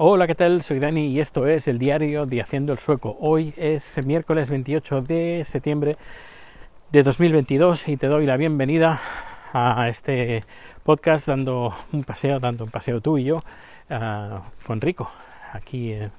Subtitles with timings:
[0.00, 0.62] Hola, ¿qué tal?
[0.62, 3.16] Soy Dani y esto es el diario de Haciendo el Sueco.
[3.18, 5.96] Hoy es miércoles 28 de septiembre
[6.92, 9.00] de 2022 y te doy la bienvenida
[9.52, 10.44] a este
[10.84, 13.38] podcast dando un paseo, dando un paseo tú y yo
[13.90, 15.10] uh, con Rico
[15.52, 16.10] aquí eh,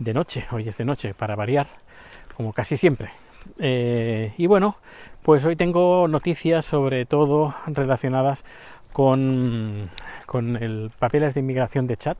[0.00, 0.44] de noche.
[0.50, 1.68] Hoy es de noche para variar,
[2.36, 3.12] como casi siempre.
[3.60, 4.78] Eh, y bueno,
[5.22, 8.44] pues hoy tengo noticias sobre todo relacionadas
[8.92, 9.88] con,
[10.26, 12.18] con el papeles de inmigración de chat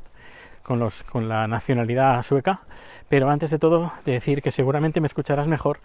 [0.63, 2.61] con, los, con la nacionalidad sueca,
[3.09, 5.81] pero antes de todo decir que seguramente me escucharás mejor,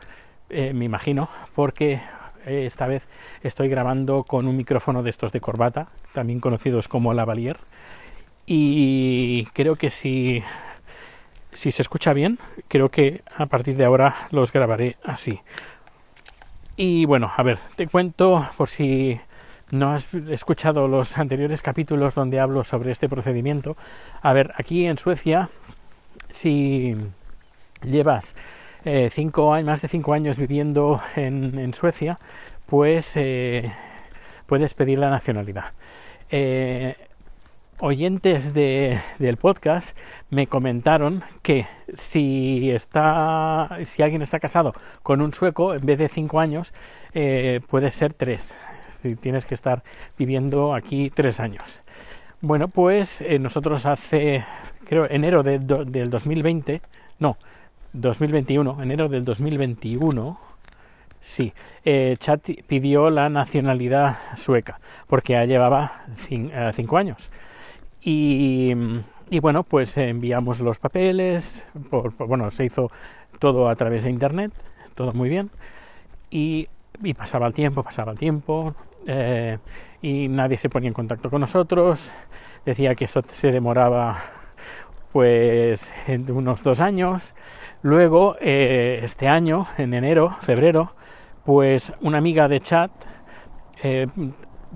[0.50, 2.02] eh, me imagino, porque
[2.46, 3.10] eh, esta vez
[3.44, 7.58] estoy grabando con un micrófono de estos de corbata, también conocidos como lavalier,
[8.46, 10.42] y creo que si,
[11.52, 15.42] si se escucha bien, creo que a partir de ahora los grabaré así.
[16.78, 19.20] Y bueno, a ver, te cuento por si
[19.72, 23.76] no has escuchado los anteriores capítulos donde hablo sobre este procedimiento,
[24.22, 25.50] a ver, aquí en Suecia,
[26.30, 26.96] si
[27.84, 28.36] llevas
[28.86, 32.20] eh, cinco más de cinco años viviendo en, Suecia,
[32.66, 33.74] pues eh,
[34.46, 35.74] puedes pedir la nacionalidad.
[36.30, 36.96] Eh,
[37.80, 39.98] oyentes del podcast
[40.30, 46.09] me comentaron que si está si alguien está casado con un sueco en vez de
[46.09, 46.74] cinco años
[47.70, 48.56] puede ser tres
[49.20, 49.84] tienes que estar
[50.17, 51.81] viviendo aquí tres años.
[52.42, 54.45] Bueno, pues eh, nosotros hace,
[54.86, 55.66] creo, enero del
[56.09, 56.81] 2020,
[57.18, 57.36] no,
[57.94, 60.40] 2021, enero del 2021,
[61.20, 61.53] sí,
[61.84, 67.31] eh, Chat pidió la nacionalidad sueca, porque ya llevaba eh, cinco años.
[68.02, 68.73] Y,
[69.42, 71.66] bueno, pues enviamos los papeles,
[72.20, 72.90] bueno, se hizo
[73.40, 74.53] todo a través de Internet,
[74.94, 75.50] todo muy bien,
[76.30, 76.68] y
[77.03, 79.58] y pasaba el tiempo, pasaba el tiempo, eh,
[80.02, 82.12] y nadie se ponía en contacto con nosotros.
[82.66, 84.17] Decía que eso se demoraba
[85.12, 87.34] pues en unos dos años.
[87.81, 90.94] Luego, eh, este año, en enero, febrero,
[91.45, 92.91] pues una amiga de chat
[93.84, 94.08] eh,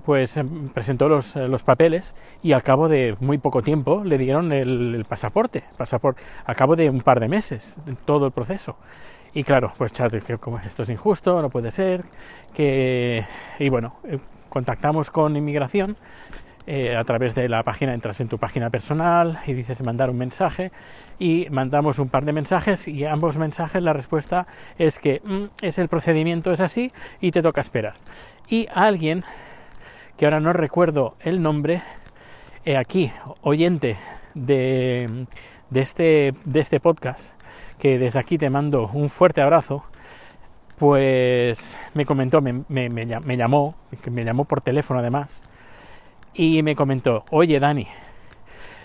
[0.04, 0.38] pues
[0.72, 5.04] presentó los, los, papeles y al cabo de muy poco tiempo le dieron el, el
[5.04, 8.76] pasaporte, pasaporte, al cabo de un par de meses, todo el proceso.
[9.34, 12.04] Y claro, pues chat, que esto es injusto, no puede ser,
[12.52, 13.24] que...
[13.58, 14.18] Y bueno, eh,
[14.50, 15.96] contactamos con inmigración
[16.66, 20.18] eh, a través de la página, entras en tu página personal y dices mandar un
[20.18, 20.70] mensaje
[21.18, 24.46] y mandamos un par de mensajes y ambos mensajes la respuesta
[24.78, 27.94] es que mm, es el procedimiento, es así y te toca esperar.
[28.48, 29.24] Y alguien,
[30.16, 31.82] que ahora no recuerdo el nombre,
[32.64, 33.10] eh, aquí,
[33.40, 33.96] oyente
[34.34, 35.26] de,
[35.70, 37.32] de, este, de este podcast,
[37.82, 39.82] que desde aquí te mando un fuerte abrazo,
[40.78, 42.62] pues me comentó, me,
[43.34, 43.74] llamó,
[44.08, 45.42] me llamó por teléfono además,
[46.32, 47.88] y me comentó, oye Dani,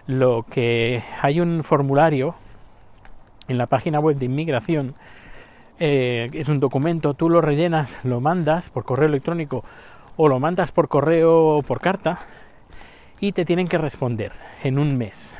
[0.07, 2.34] lo que hay un formulario
[3.47, 4.96] en la página web de inmigración,
[5.78, 9.63] eh, es un documento, tú lo rellenas, lo mandas por correo electrónico
[10.16, 12.18] o lo mandas por correo o por carta
[13.19, 14.31] y te tienen que responder
[14.63, 15.38] en un mes.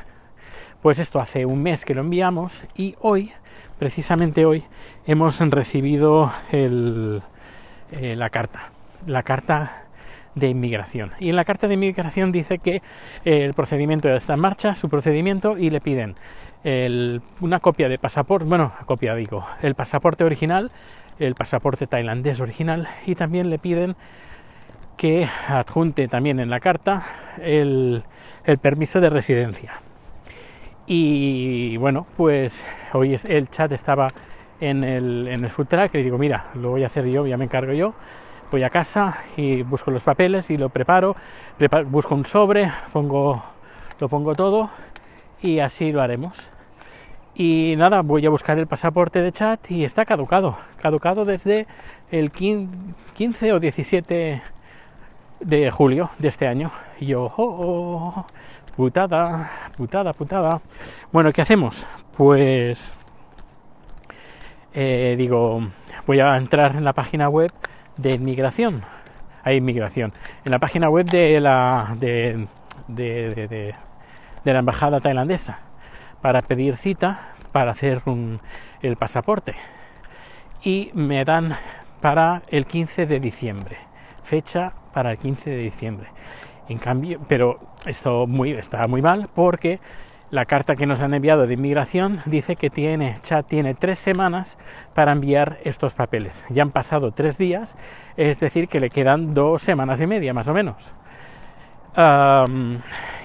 [0.82, 3.32] Pues esto hace un mes que lo enviamos y hoy
[3.80, 4.62] precisamente hoy
[5.06, 7.20] hemos recibido el,
[7.90, 8.70] eh, la carta,
[9.04, 9.86] la carta
[10.36, 11.10] de inmigración.
[11.18, 14.76] Y en la carta de inmigración dice que eh, el procedimiento ya está en marcha,
[14.76, 16.14] su procedimiento, y le piden
[17.40, 20.70] una copia de pasaporte, bueno, copia digo, el pasaporte original,
[21.18, 23.96] el pasaporte tailandés original, y también le piden
[24.96, 27.02] que adjunte también en la carta
[27.40, 28.02] el
[28.60, 29.80] permiso de residencia.
[30.90, 34.08] Y bueno, pues hoy el chat estaba
[34.58, 37.36] en el, en el food track y digo, mira, lo voy a hacer yo, ya
[37.36, 37.92] me encargo yo.
[38.50, 41.14] Voy a casa y busco los papeles y lo preparo,
[41.88, 43.42] busco un sobre, pongo,
[44.00, 44.70] lo pongo todo
[45.42, 46.38] y así lo haremos.
[47.34, 51.66] Y nada, voy a buscar el pasaporte de chat y está caducado, caducado desde
[52.10, 54.42] el 15 o 17
[55.40, 56.70] de julio de este año.
[56.98, 58.26] Y yo, oh, oh,
[58.78, 60.60] putada, putada, putada.
[61.10, 61.84] Bueno, ¿qué hacemos?
[62.16, 62.94] Pues
[64.72, 65.66] eh, digo,
[66.06, 67.50] voy a entrar en la página web
[67.96, 68.84] de inmigración.
[69.42, 70.12] Hay inmigración.
[70.44, 72.46] En la página web de la de,
[72.86, 73.74] de,
[74.44, 75.58] de, la embajada tailandesa
[76.22, 78.38] para pedir cita para hacer un,
[78.80, 79.56] el pasaporte.
[80.62, 81.56] Y me dan
[82.00, 83.76] para el 15 de diciembre.
[84.22, 86.10] Fecha para el 15 de diciembre.
[86.68, 88.26] En cambio, pero esto
[88.58, 89.80] está muy mal porque
[90.30, 94.58] la carta que nos han enviado de inmigración dice que tiene, chat tiene tres semanas
[94.92, 96.44] para enviar estos papeles.
[96.50, 97.78] Ya han pasado tres días,
[98.18, 100.94] es decir, que le quedan dos semanas y media más o menos.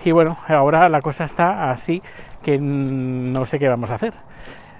[0.05, 2.01] Y bueno, ahora la cosa está así
[2.41, 4.13] que no sé qué vamos a hacer.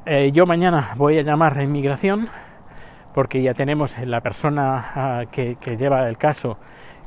[0.06, 2.27] Eh, yo mañana voy a llamar a inmigración
[3.13, 6.57] porque ya tenemos la persona ah, que, que lleva el caso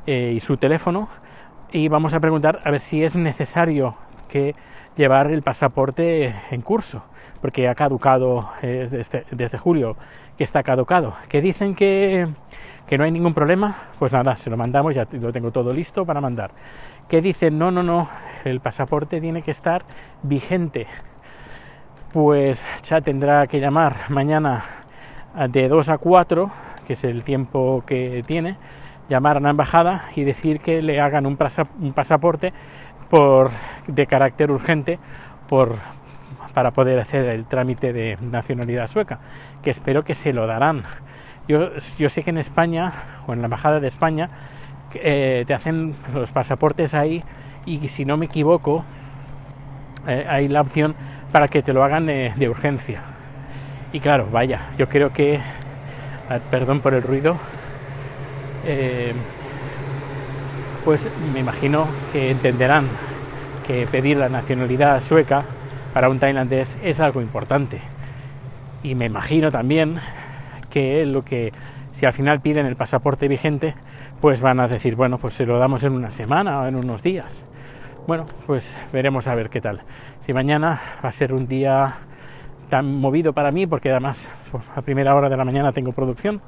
[0.05, 1.09] eh, y su teléfono
[1.71, 3.95] y vamos a preguntar a ver si es necesario
[4.27, 4.55] que
[4.95, 7.03] llevar el pasaporte en curso
[7.41, 9.95] porque ha caducado eh, desde, desde julio
[10.37, 11.13] que está caducado.
[11.29, 12.27] Que dicen que,
[12.87, 16.05] que no hay ningún problema pues nada se lo mandamos ya lo tengo todo listo
[16.05, 16.51] para mandar.
[17.07, 18.09] Que dicen no no no
[18.43, 19.83] el pasaporte tiene que estar
[20.23, 20.87] vigente.
[22.13, 24.63] Pues ya tendrá que llamar mañana
[25.49, 26.51] de 2 a 4
[26.87, 28.55] que es el tiempo que tiene
[29.09, 32.53] llamar a la embajada y decir que le hagan un, pasa- un pasaporte
[33.09, 33.51] por,
[33.87, 34.99] de carácter urgente
[35.47, 35.75] por,
[36.53, 39.19] para poder hacer el trámite de nacionalidad sueca,
[39.63, 40.83] que espero que se lo darán.
[41.47, 42.91] Yo, yo sé que en España,
[43.27, 44.27] o en la embajada de España,
[44.93, 47.23] eh, te hacen los pasaportes ahí
[47.65, 48.83] y si no me equivoco,
[50.07, 50.95] eh, hay la opción
[51.31, 53.01] para que te lo hagan de, de urgencia.
[53.93, 55.39] Y claro, vaya, yo creo que,
[56.51, 57.37] perdón por el ruido,
[58.67, 59.13] eh,
[60.83, 62.87] pues me imagino que entenderán
[63.65, 65.43] que pedir la nacionalidad sueca
[65.93, 67.79] para un tailandés es algo importante.
[68.83, 69.95] Y me imagino también
[70.69, 71.51] que lo que
[71.91, 73.73] si al final piden el pasaporte vigente,
[74.21, 77.01] pues van a decir, bueno, pues se lo damos en una semana o en unos
[77.01, 77.45] días.
[78.05, 79.81] Bueno, pues veremos a ver qué tal.
[80.19, 81.95] Si mañana va a ser un día
[82.69, 86.41] tan movido para mí, porque además pues, a primera hora de la mañana tengo producción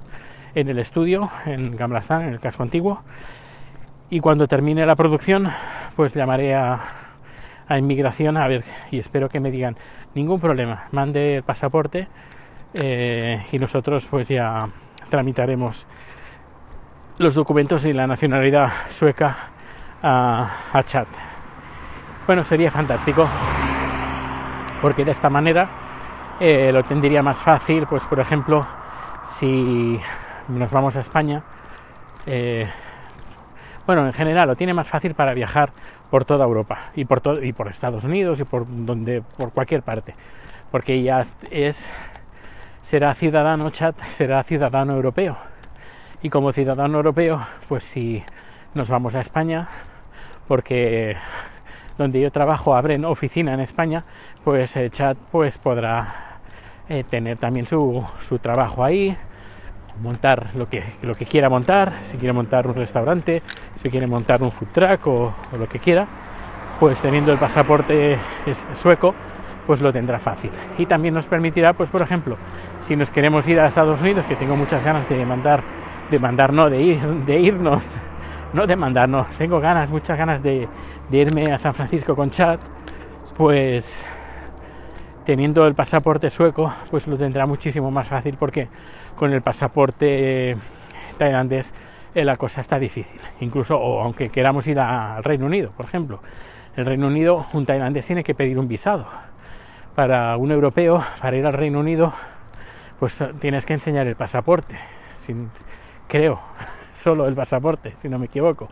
[0.55, 3.01] en el estudio, en Gamlastan, en el casco antiguo,
[4.09, 5.47] y cuando termine la producción,
[5.95, 6.79] pues llamaré a,
[7.67, 9.77] a inmigración a ver y espero que me digan
[10.15, 12.07] ningún problema, mande el pasaporte
[12.73, 14.67] eh, y nosotros pues ya
[15.09, 15.85] tramitaremos
[17.19, 19.37] los documentos y la nacionalidad sueca
[20.01, 21.07] a, a Chad.
[22.25, 23.27] Bueno, sería fantástico
[24.81, 25.69] porque de esta manera
[26.39, 28.65] eh, lo tendría más fácil, pues por ejemplo,
[29.25, 29.99] si
[30.49, 31.43] nos vamos a España,
[32.25, 32.67] eh,
[33.85, 35.71] bueno, en general lo tiene más fácil para viajar
[36.09, 39.83] por toda Europa y por, todo, y por Estados Unidos y por donde por cualquier
[39.83, 40.13] parte,
[40.71, 41.91] porque ya es
[42.81, 45.37] será ciudadano Chad, será ciudadano europeo.
[46.21, 48.23] Y como ciudadano europeo, pues si
[48.73, 49.67] nos vamos a España,
[50.47, 51.15] porque
[51.97, 54.03] donde yo trabajo abren oficina en España,
[54.43, 56.39] pues eh, Chad pues podrá
[56.89, 59.15] eh, tener también su, su trabajo ahí,
[60.01, 63.41] montar lo que, lo que quiera montar, si quiere montar un restaurante,
[63.81, 66.07] si quiere montar un food truck o, lo que quiera,
[66.79, 68.17] pues teniendo el pasaporte
[68.73, 69.13] sueco,
[69.67, 70.51] pues lo tendrá fácil.
[70.77, 72.37] Y también nos permitirá, pues por ejemplo,
[72.81, 75.61] si nos queremos ir a Estados Unidos, que tengo muchas ganas de mandar,
[76.09, 76.19] de
[76.51, 77.97] no, de ir, de irnos,
[78.53, 80.67] no de mandar, no, tengo ganas, muchas ganas de,
[81.09, 82.59] de irme a San Francisco con Chad,
[83.37, 84.03] pues
[85.25, 88.67] teniendo el pasaporte sueco, pues lo tendrá muchísimo más fácil porque
[89.15, 90.57] con el pasaporte
[91.17, 91.73] tailandés
[92.15, 93.19] eh, la cosa está difícil.
[93.39, 96.21] Incluso, o aunque queramos ir al Reino Unido, por ejemplo,
[96.75, 99.05] el Reino Unido, un tailandés tiene que pedir un visado.
[99.95, 102.13] Para un europeo, para ir al Reino Unido,
[102.99, 104.75] pues tienes que enseñar el pasaporte.
[106.07, 106.39] Creo,
[106.93, 108.67] solo el pasaporte, si no me equivoco.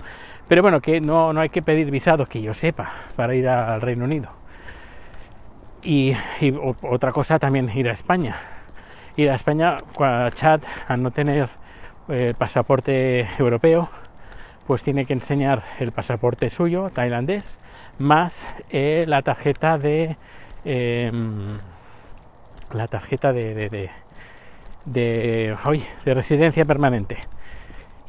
[0.48, 3.82] Pero bueno, que no, no hay que pedir visado, que yo sepa, para ir al
[3.82, 4.37] Reino Unido.
[5.88, 6.14] Y,
[6.82, 8.36] otra cosa también ir a España.
[9.16, 11.48] Ir a España, a Chad, a no tener
[12.10, 13.88] el pasaporte europeo,
[14.68, 17.62] pues tiene que enseñar el pasaporte suyo, tailandés,
[18.00, 20.18] más eh, la tarjeta de
[20.66, 21.10] eh,
[22.74, 23.70] la tarjeta de de,
[24.84, 25.56] de,
[26.04, 27.16] de, residencia permanente.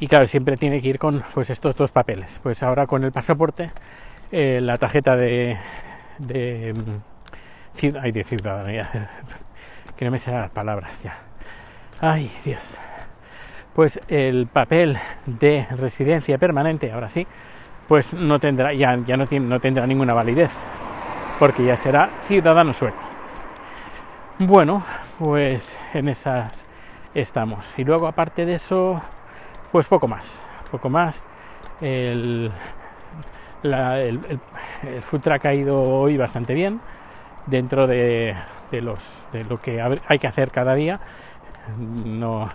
[0.00, 2.40] Y claro, siempre tiene que ir con pues estos dos papeles.
[2.42, 3.70] Pues ahora con el pasaporte,
[4.32, 5.58] eh, la tarjeta de,
[6.18, 6.74] de,
[8.00, 9.10] ay, de ciudadanía,
[9.96, 11.18] que no me serán las palabras ya.
[12.00, 12.78] Ay, Dios
[13.78, 17.24] pues el papel de residencia permanente, ahora sí,
[17.86, 20.58] pues no tendrá, ya, ya no, tiene, no tendrá ninguna validez,
[21.38, 22.98] porque ya será ciudadano sueco.
[24.40, 24.82] Bueno,
[25.20, 26.66] pues en esas
[27.14, 27.72] estamos.
[27.76, 29.00] Y luego, aparte de eso,
[29.70, 30.42] pues poco más,
[30.72, 31.24] poco más.
[31.80, 32.50] El,
[33.62, 34.20] la, el,
[35.40, 36.80] ha ido hoy bastante bien,
[37.48, 38.34] dentro de,
[38.70, 41.00] de, los, de lo que hay que hacer cada día.
[42.04, 42.48] no,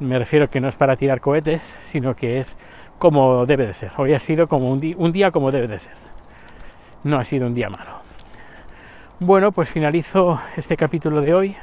[0.00, 2.58] me refiero que no es para tirar cohetes, sino que es
[2.98, 3.92] como debe de ser.
[3.96, 5.94] Hoy ha sido como un, un día como debe de ser.
[7.04, 7.98] No ha sido un día malo.
[9.20, 11.56] Bueno, pues finalizo este capítulo de hoy.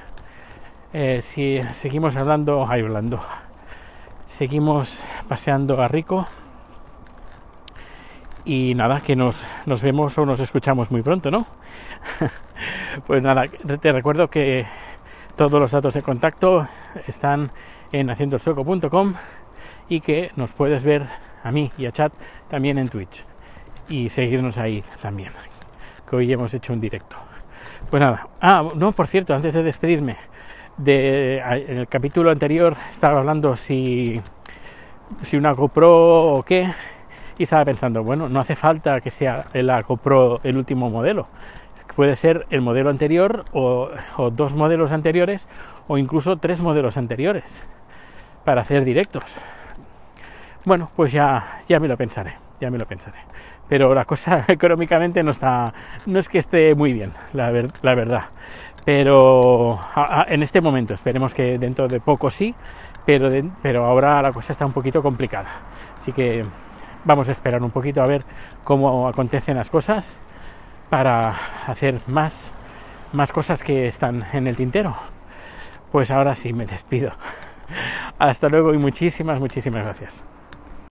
[0.94, 3.20] Eh, si seguimos hablando, ahí hablando,
[4.26, 6.28] seguimos paseando a Rico
[8.46, 11.48] Y nada, que nos, nos vemos o nos escuchamos muy pronto, ¿no?
[13.08, 14.66] pues nada, te recuerdo que
[15.36, 16.68] todos los datos de contacto
[17.08, 17.52] están
[17.92, 19.14] en haciendoelsueco.com
[19.90, 21.04] y que nos puedes ver
[21.44, 22.14] a mí y a Chat
[22.48, 23.26] también en Twitch
[23.90, 25.32] y seguirnos ahí también,
[26.10, 27.16] que hoy hemos hecho un directo.
[27.90, 30.18] Pues nada, ah, no, por cierto, antes de despedirme,
[30.78, 34.20] de, en el capítulo anterior estaba hablando si,
[35.22, 36.68] si una GoPro o qué,
[37.38, 41.28] y estaba pensando, bueno, no hace falta que sea la GoPro el último modelo,
[41.96, 43.90] puede ser el modelo anterior o,
[44.32, 45.48] dos modelos anteriores
[45.88, 47.66] o incluso tres modelos anteriores
[48.44, 49.38] para hacer directos.
[50.66, 53.18] Bueno, pues ya, ya me lo pensaré, ya me lo pensaré.
[53.68, 55.74] Pero la cosa económicamente no está,
[56.06, 57.52] no es que esté muy bien, la,
[57.82, 58.24] la verdad.
[58.84, 59.80] Pero
[60.28, 62.54] en este momento, esperemos que dentro de poco sí,
[63.04, 63.32] pero,
[63.64, 65.50] pero ahora la cosa está un poquito complicada.
[66.00, 66.46] Así que
[67.06, 68.24] vamos a esperar un poquito a ver
[68.64, 70.18] cómo acontecen las cosas
[70.90, 71.34] para
[71.68, 72.52] hacer más,
[73.14, 74.96] más cosas que están en el tintero.
[75.92, 77.12] Pues ahora sí me despido.
[78.20, 80.24] Hasta luego y muchísimas, muchísimas gracias.